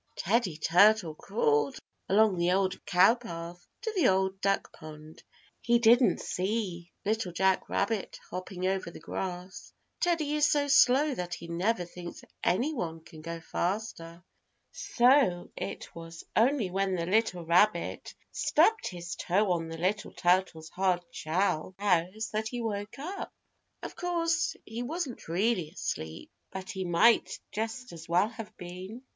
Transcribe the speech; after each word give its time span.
Teddy 0.15 0.57
Turtle 0.57 1.13
crawled 1.13 1.77
along 2.09 2.35
the 2.35 2.51
Old 2.53 2.83
Cow 2.87 3.13
Path 3.13 3.67
to 3.83 3.93
the 3.95 4.07
Old 4.07 4.41
Duck 4.41 4.73
Pond. 4.73 5.21
He 5.61 5.77
didn't 5.77 6.21
see 6.21 6.91
Little 7.05 7.31
Jack 7.31 7.69
Rabbit 7.69 8.19
hopping 8.31 8.65
over 8.65 8.89
the 8.89 8.99
grass. 8.99 9.71
Teddy 9.99 10.33
is 10.33 10.49
so 10.49 10.67
slow 10.67 11.13
that 11.13 11.35
he 11.35 11.47
never 11.47 11.85
thinks 11.85 12.23
any 12.43 12.73
one 12.73 13.01
can 13.01 13.21
go 13.21 13.39
faster. 13.41 14.23
So 14.71 15.51
it 15.55 15.93
was 15.93 16.23
only 16.35 16.71
when 16.71 16.95
the 16.95 17.05
little 17.05 17.45
rabbit 17.45 18.15
stubbed 18.31 18.87
his 18.87 19.15
toe 19.15 19.51
on 19.51 19.67
the 19.69 19.77
little 19.77 20.13
turtle's 20.13 20.69
hard 20.69 21.03
shell 21.11 21.75
house 21.77 22.29
that 22.29 22.47
he 22.47 22.59
woke 22.59 22.97
up. 22.97 23.31
Of 23.83 23.95
course 23.95 24.55
he 24.65 24.81
wasn't 24.81 25.27
really 25.27 25.69
asleep, 25.69 26.31
but 26.49 26.71
he 26.71 26.85
might 26.85 27.39
just 27.51 27.91
as 27.93 28.09
well 28.09 28.29
have 28.29 28.57
been. 28.57 29.03